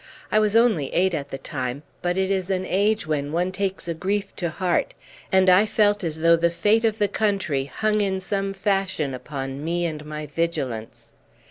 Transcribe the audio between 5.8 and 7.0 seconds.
as though the fate of